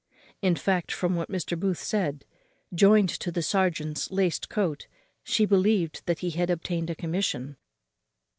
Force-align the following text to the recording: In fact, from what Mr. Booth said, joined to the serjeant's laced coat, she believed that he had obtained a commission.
In 0.41 0.55
fact, 0.55 0.91
from 0.91 1.15
what 1.15 1.29
Mr. 1.29 1.55
Booth 1.55 1.77
said, 1.83 2.25
joined 2.73 3.09
to 3.09 3.31
the 3.31 3.43
serjeant's 3.43 4.09
laced 4.09 4.49
coat, 4.49 4.87
she 5.21 5.45
believed 5.45 6.01
that 6.07 6.21
he 6.21 6.31
had 6.31 6.49
obtained 6.49 6.89
a 6.89 6.95
commission. 6.95 7.55